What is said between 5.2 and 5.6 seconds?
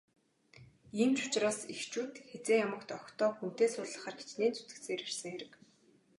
хэрэг.